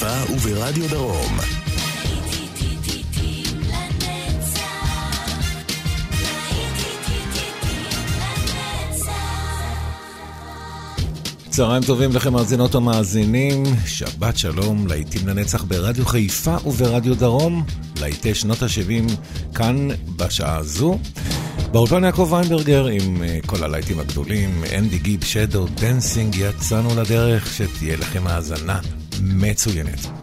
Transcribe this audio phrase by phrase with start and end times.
[0.00, 1.38] ברדיו חיפה וברדיו דרום.
[11.50, 17.64] צהריים טובים לכם מאזינות ומאזינים, שבת שלום, להיטים לנצח ברדיו חיפה וברדיו דרום,
[18.00, 19.12] להיטי שנות ה-70
[19.54, 20.98] כאן בשעה הזו.
[21.72, 27.96] באולפן יעקב ויינברגר עם uh, כל הלהיטים הגדולים, אנדי גיב, Shadow Dancing, יצאנו לדרך, שתהיה
[27.96, 28.80] לכם האזנה
[29.21, 30.16] מצוינת.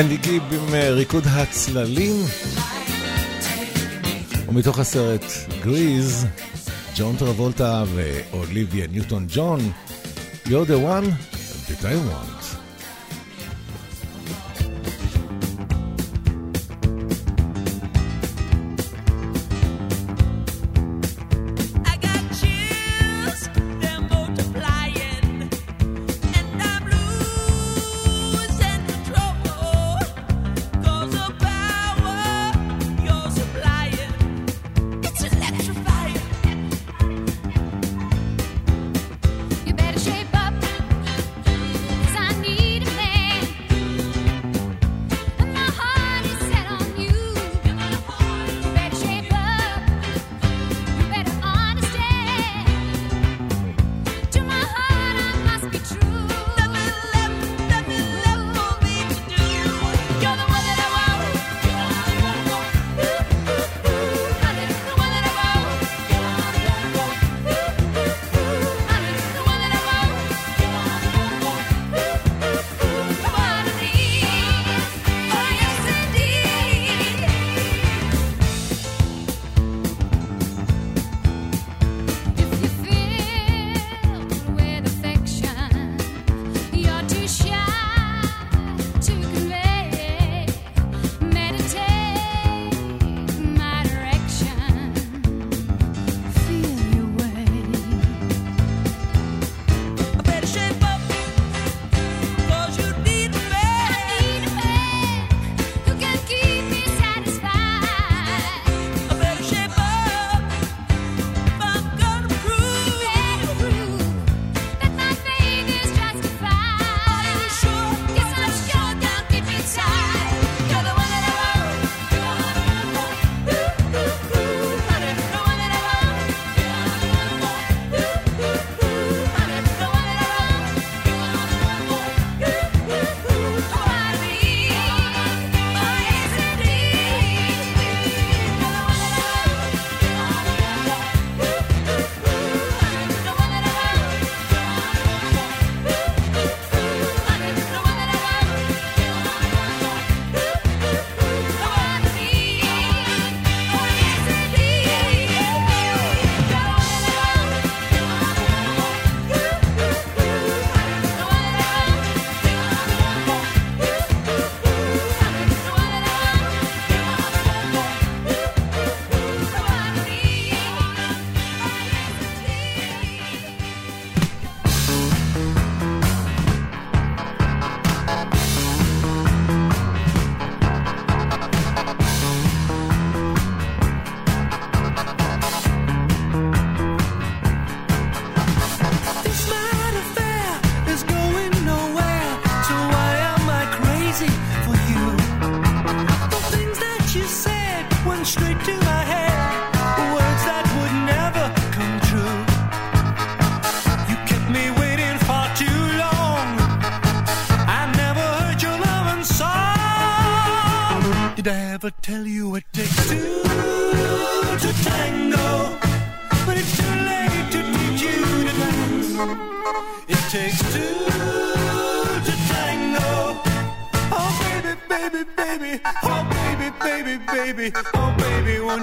[0.00, 2.14] אנדי גיב עם אה, ריקוד הצללים.
[4.48, 5.24] ומתוך הסרט
[5.62, 6.26] גריז,
[6.96, 9.72] ג'ון טרבולטה ואוליביה ניוטון ג'ון,
[10.46, 11.06] You're the one
[11.68, 12.29] that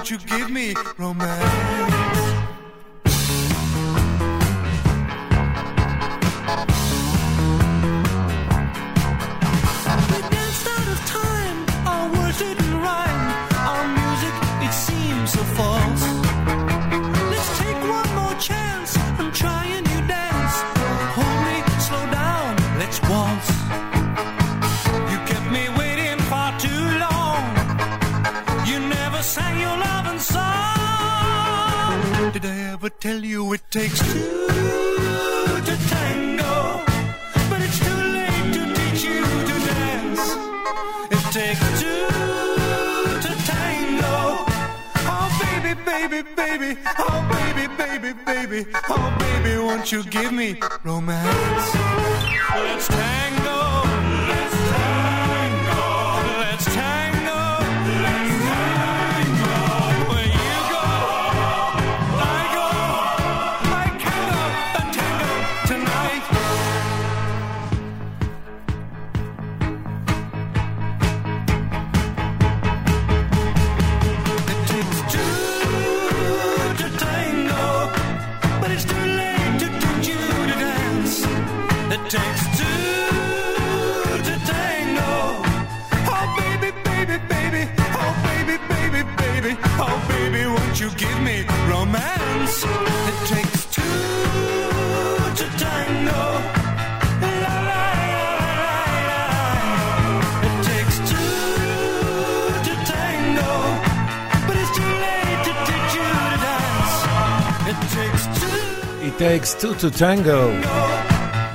[0.10, 0.74] you give me.
[48.64, 48.72] baby.
[48.90, 51.76] Oh, baby, won't you give me romance?
[52.56, 53.57] Let's tango.
[109.18, 110.68] It Takes Two to Tango.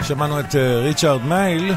[0.02, 1.74] שמענו את ריצ'רד מייל.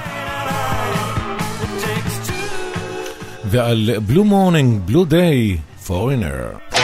[3.45, 6.74] ועל Blue Morning, Blue Day, פורינר.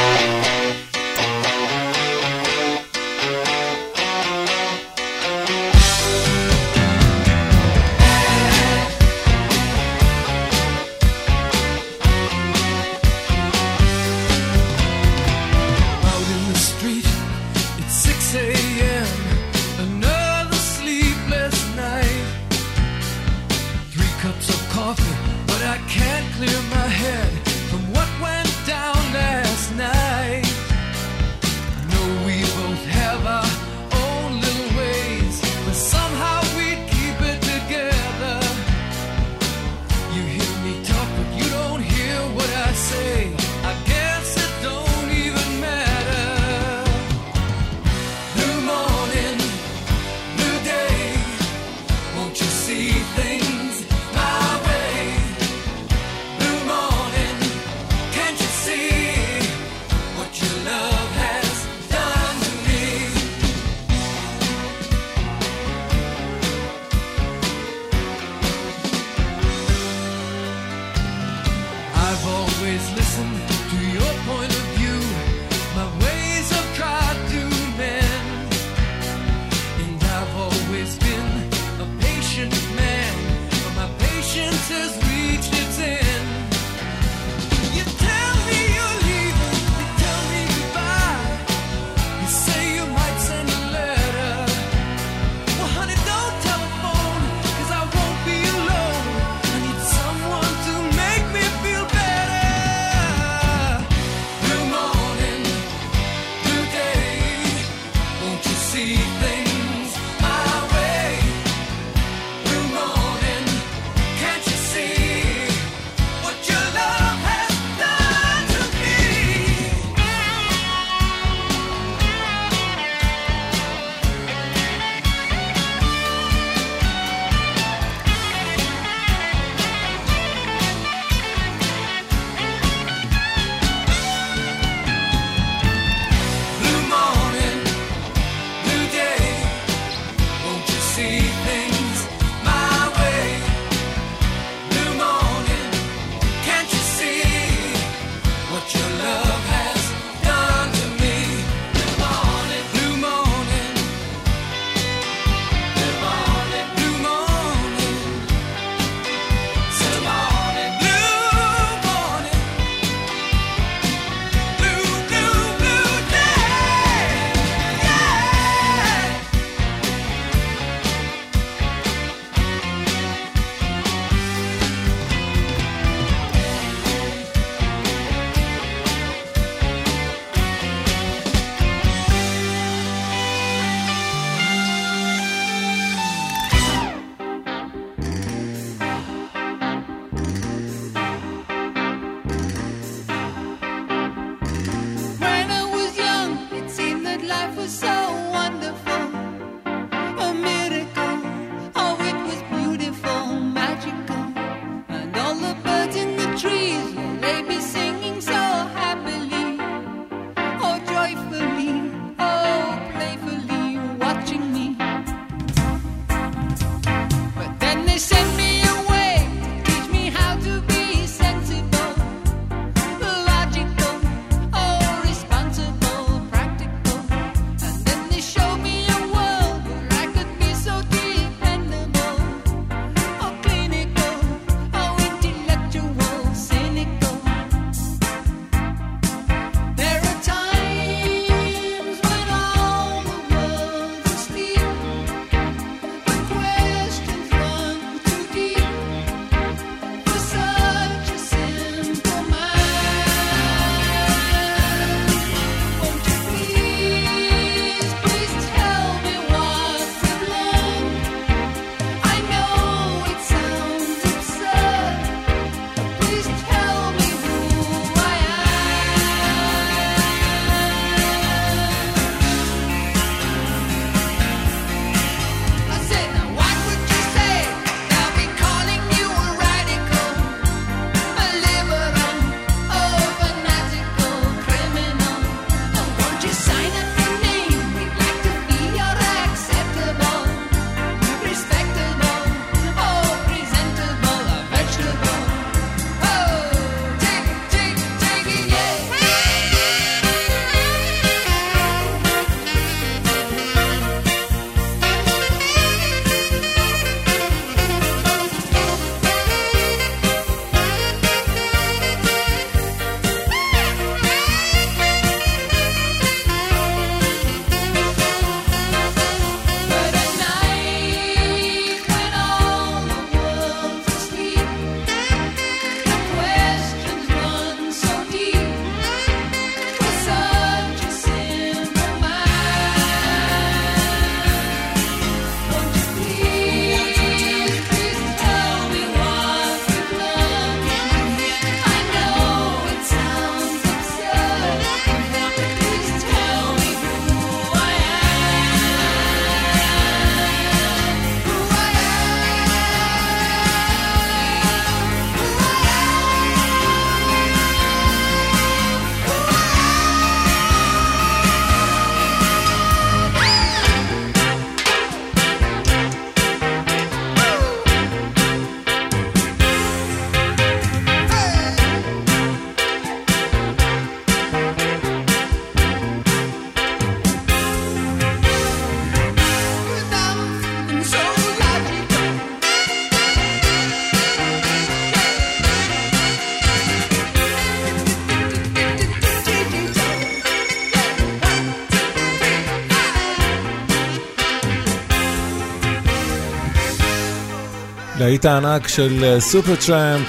[398.01, 400.07] להיט הענק של סופר טראמפ,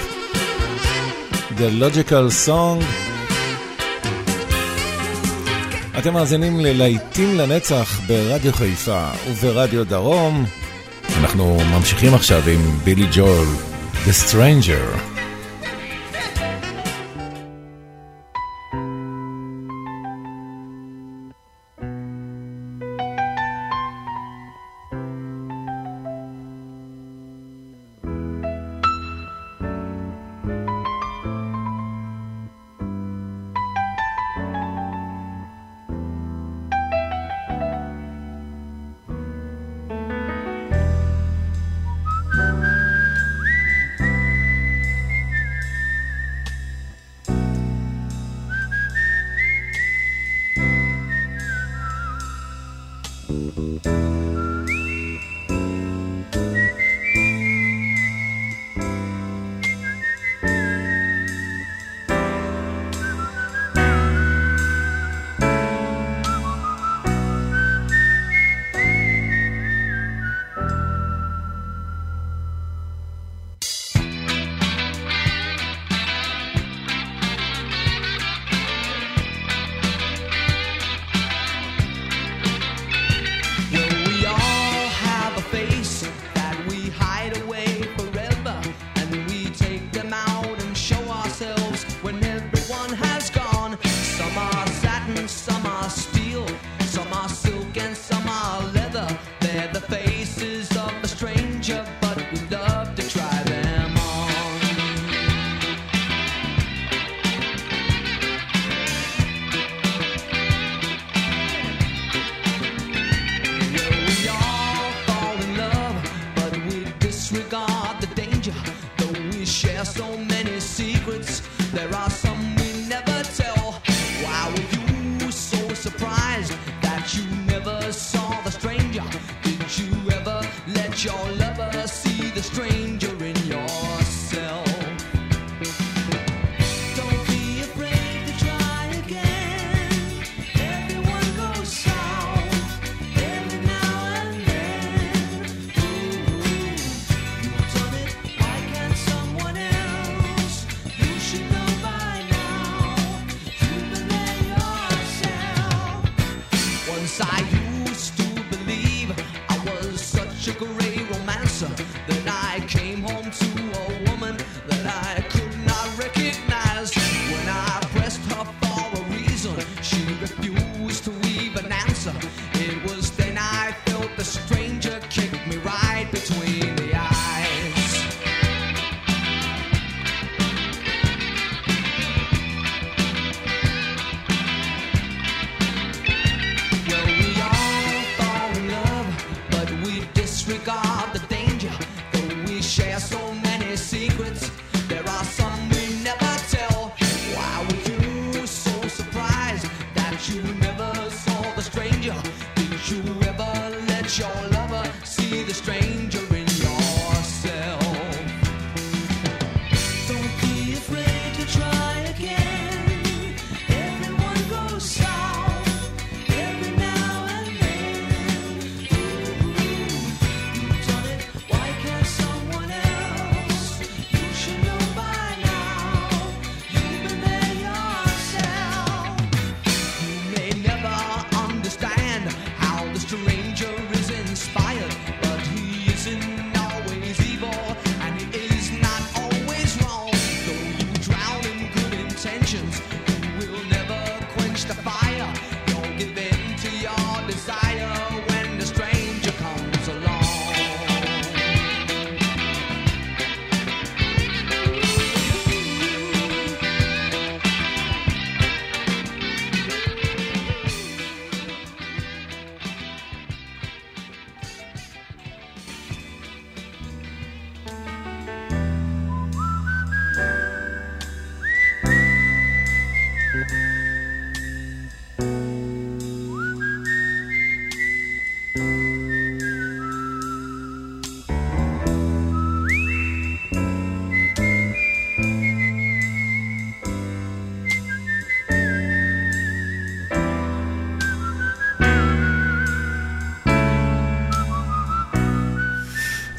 [1.50, 2.84] The Logical Song.
[5.98, 10.44] אתם מאזינים ללהיטים לנצח ברדיו חיפה וברדיו דרום.
[11.20, 13.46] אנחנו ממשיכים עכשיו עם בילי ג'ול,
[14.06, 15.11] The Stranger.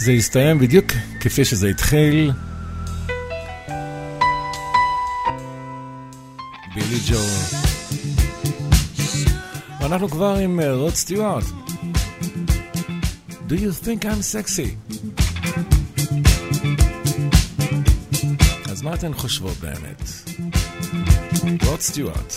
[0.04, 0.86] זה יסתיים בדיוק
[1.20, 2.32] כפי שזה התחיל.
[6.76, 7.20] בילי ג'ו.
[9.82, 11.44] ואנחנו כבר עם אה, רוד סטיוארט.
[13.50, 14.94] Do you think I'm sexy?
[18.72, 20.02] אז מה אתן חושבות באמת?
[21.66, 22.34] רוד סטיוארט.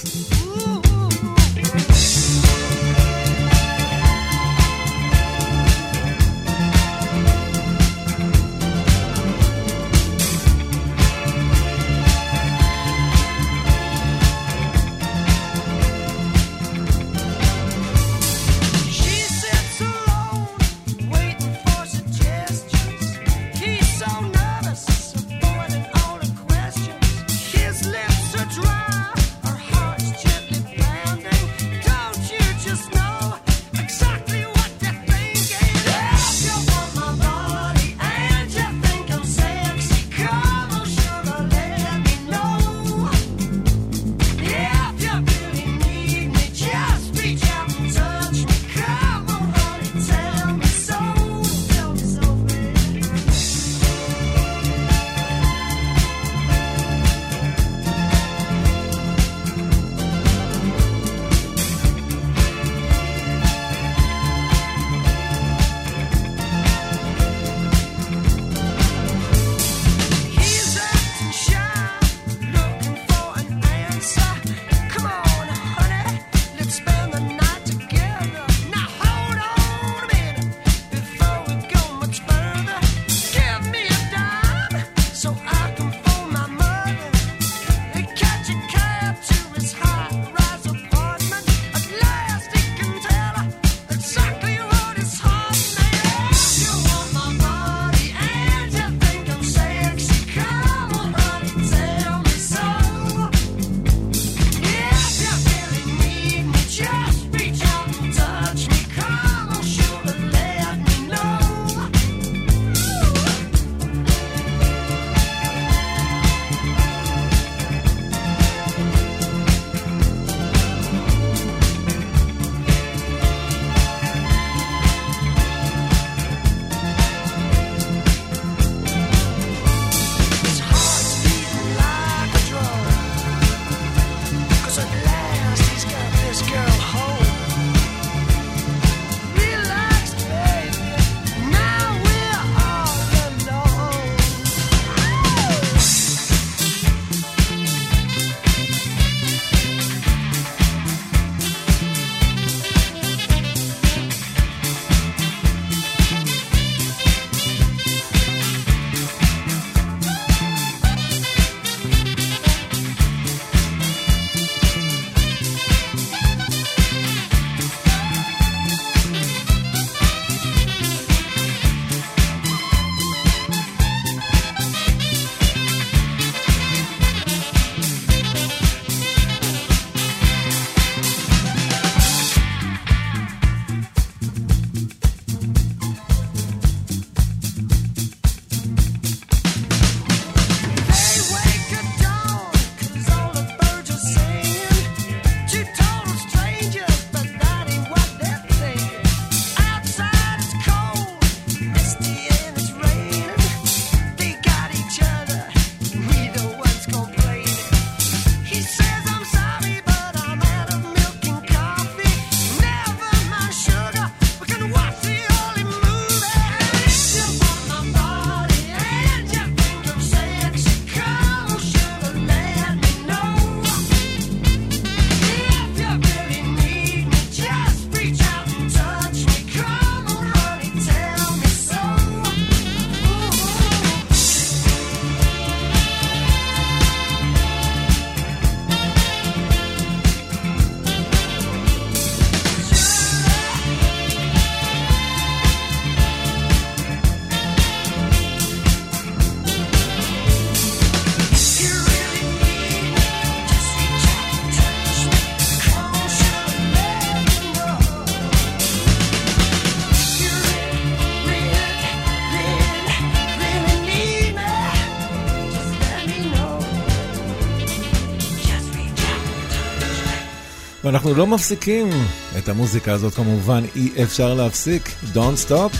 [270.86, 271.90] ואנחנו לא מפסיקים
[272.38, 274.88] את המוזיקה הזאת כמובן, אי אפשר להפסיק.
[275.14, 275.76] Don't stop.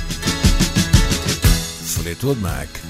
[1.95, 2.86] פליטווד מק.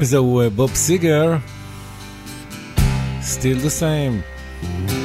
[0.00, 1.36] וזהו בוב סיגר,
[3.26, 4.99] Still the same.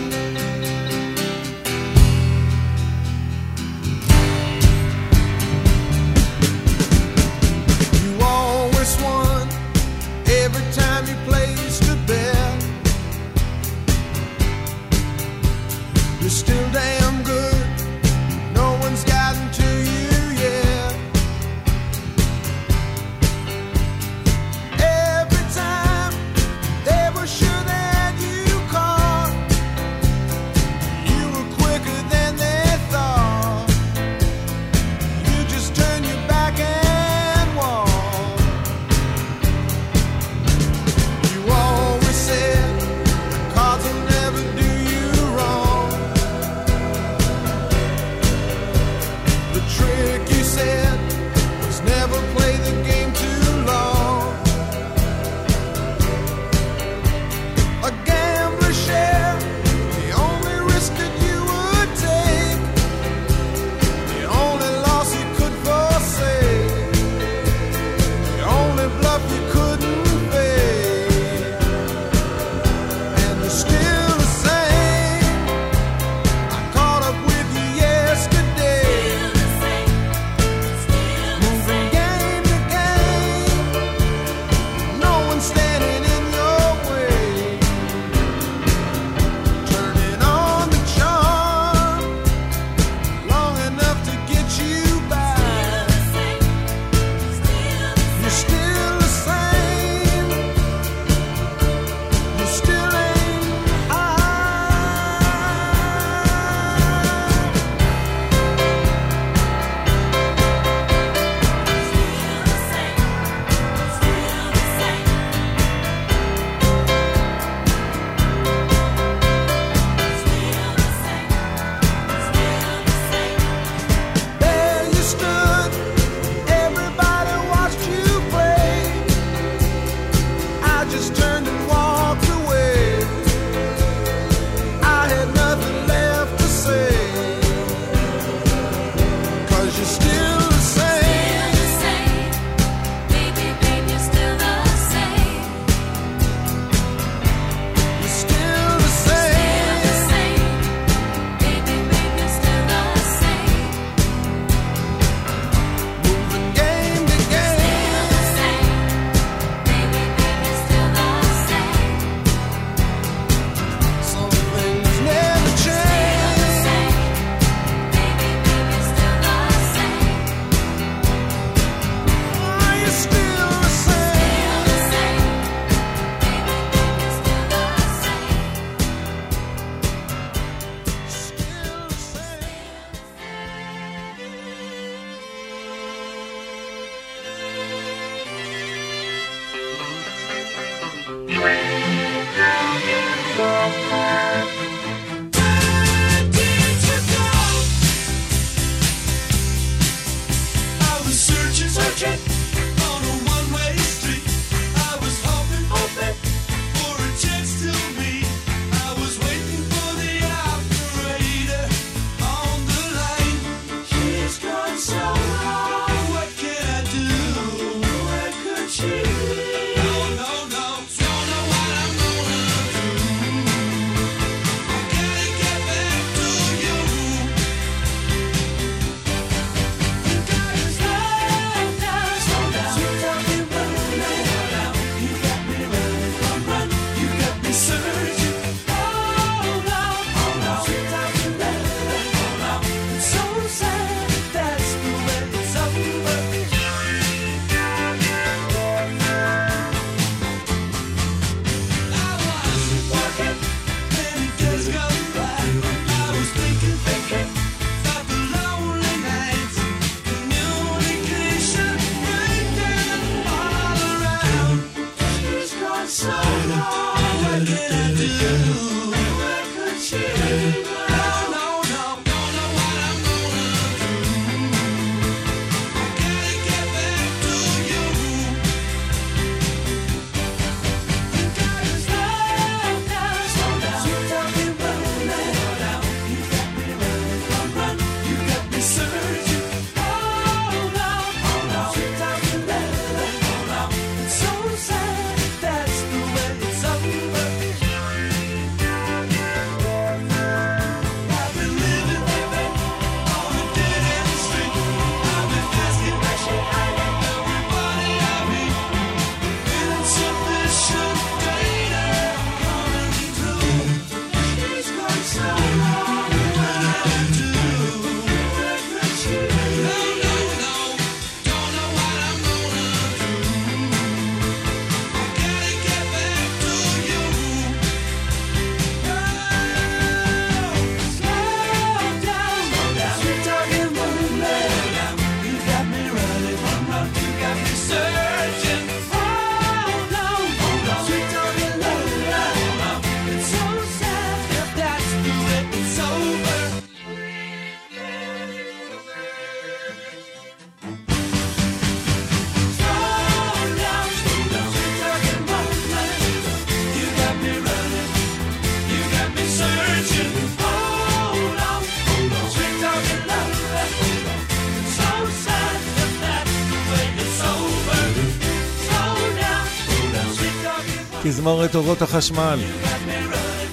[371.47, 372.38] תזמורת אורות החשמל.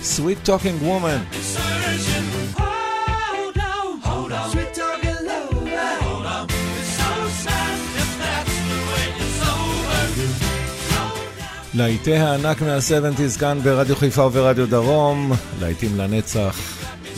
[0.03, 1.35] Sweet Talking Woman.
[11.73, 16.59] להיטי הענק מה-70's כאן ברדיו חיפה וברדיו דרום, להיטים לנצח,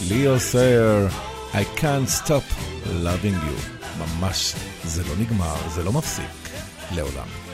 [0.07, 1.07] ליאו סייר,
[1.53, 2.55] I can't stop
[3.03, 3.79] loving you.
[3.99, 6.49] ממש, זה לא נגמר, זה לא מפסיק,
[6.91, 7.44] לעולם.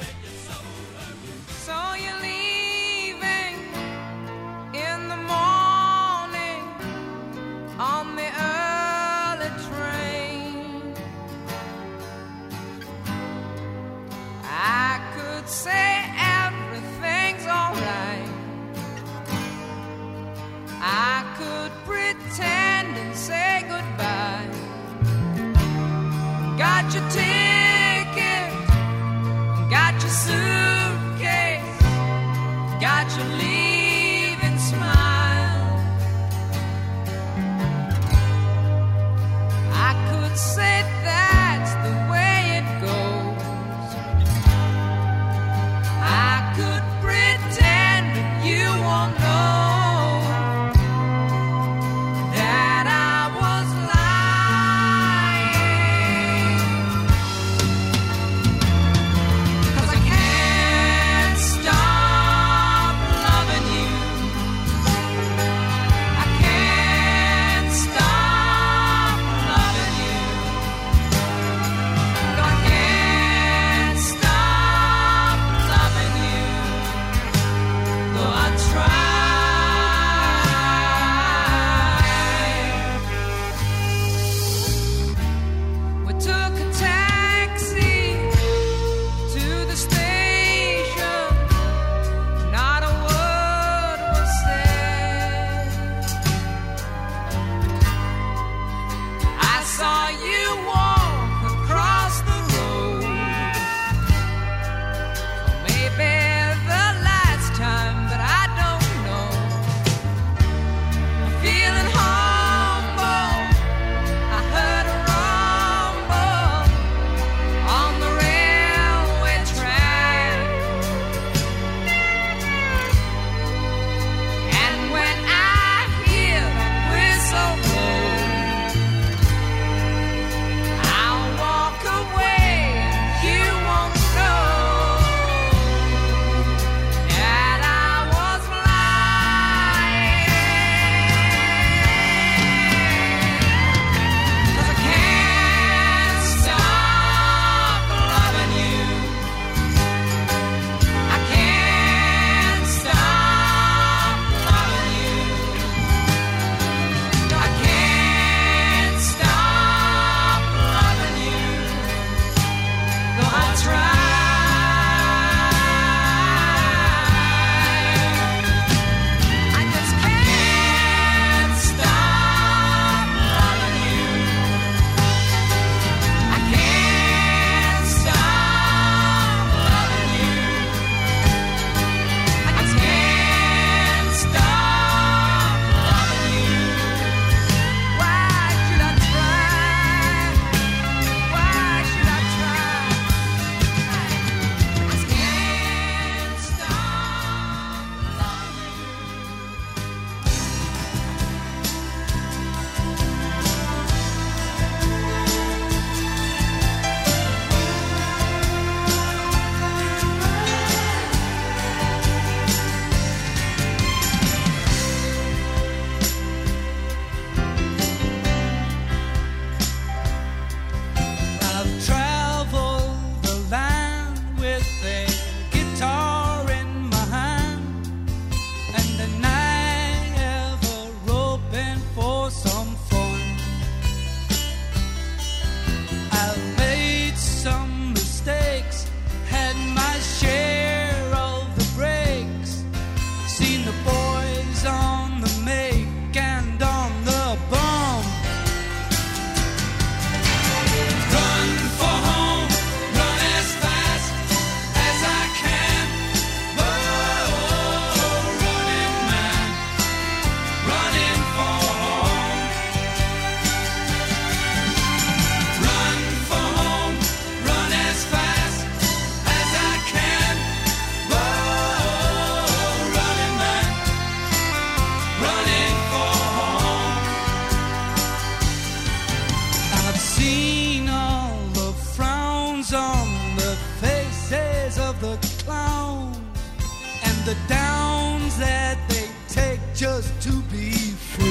[289.82, 291.26] just to be free.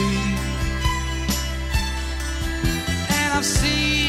[3.09, 4.00] And I've seen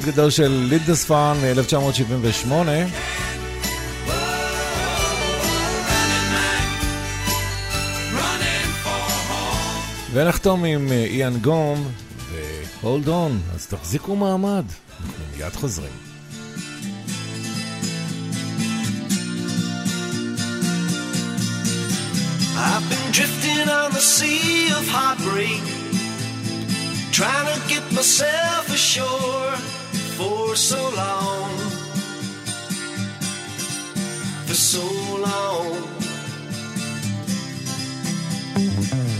[0.00, 2.52] להיט גדול של לינדספאן מ-1978.
[10.12, 11.88] ונחתום עם איאן גום
[12.30, 14.64] ו-Hold on, אז תחזיקו מעמד,
[15.00, 15.92] אנחנו מיד חוזרים.
[22.56, 25.64] I've been drifting on the sea of heartbreak,
[27.12, 29.69] trying to get myself ashore.
[30.50, 31.58] for so long,
[34.48, 34.84] for so
[35.28, 35.70] long.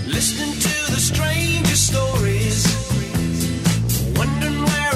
[0.09, 2.67] Listening to the strangest stories,
[4.17, 4.90] wondering where.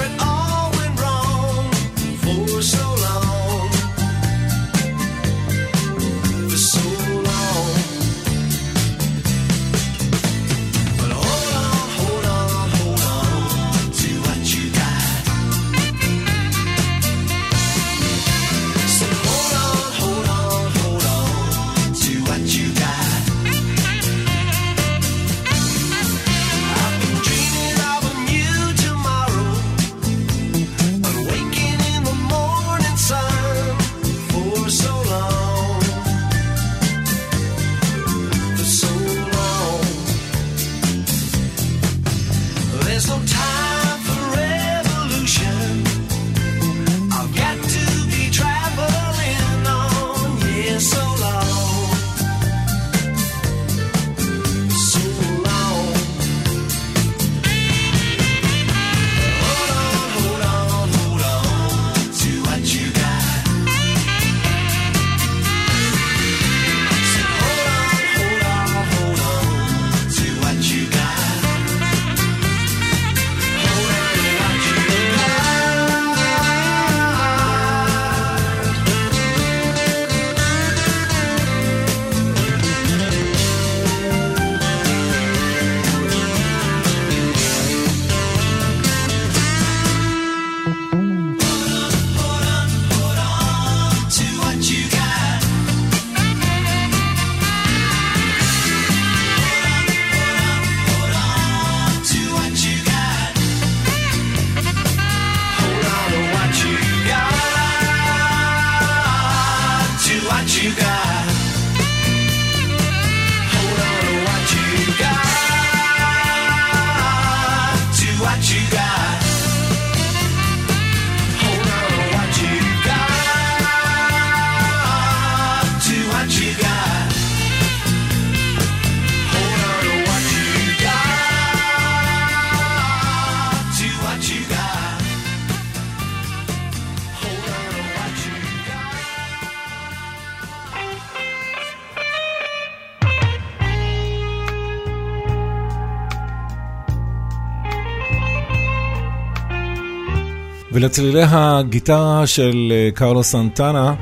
[150.84, 153.94] ולצלילי הגיטרה של אה, קרלו סנטנה,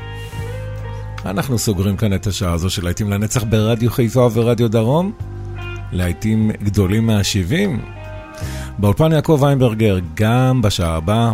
[1.25, 5.11] אנחנו סוגרים כאן את השעה הזו של להיטים לנצח ברדיו חיפה וברדיו דרום,
[5.91, 7.69] להיטים גדולים מה-70.
[8.77, 11.31] באולפן יעקב ויינברגר, גם בשעה הבאה,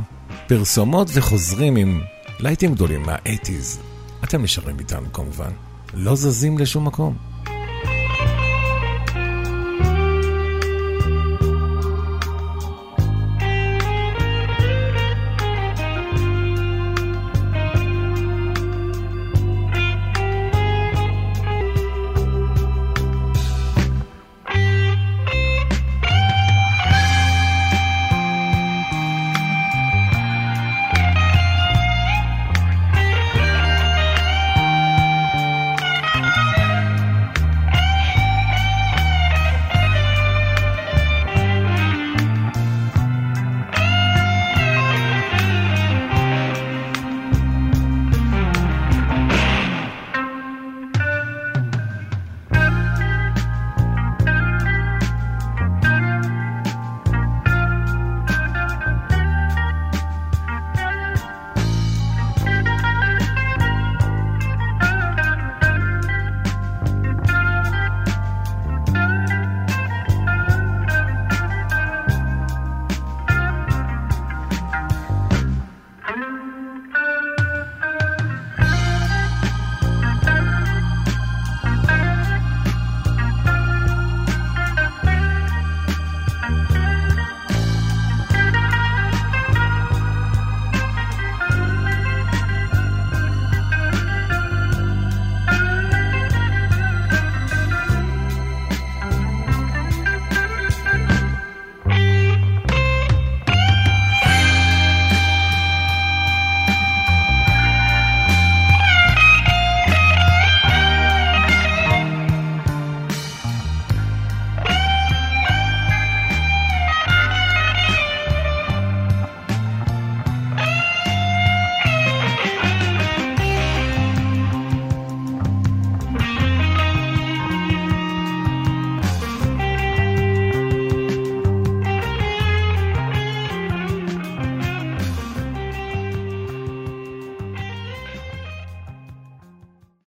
[0.48, 2.02] פרסומות וחוזרים עם
[2.40, 3.80] להיטים גדולים מה-80's.
[4.24, 5.52] אתם נשארים איתנו כמובן,
[5.94, 7.29] לא זזים לשום מקום.